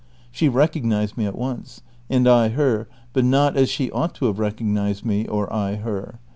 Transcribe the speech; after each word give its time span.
She 0.31 0.49
recognized 0.49 1.15
me 1.15 1.27
at 1.27 1.37
once, 1.37 1.83
and 2.09 2.27
I 2.27 2.49
her, 2.49 2.87
but 3.13 3.23
not 3.23 3.55
as 3.55 3.69
she 3.69 3.91
ouglit 3.91 4.13
to 4.15 4.25
have 4.25 4.39
recognized 4.39 5.05
me, 5.05 5.27
or 5.27 5.53
I 5.53 5.75
her. 5.75 6.19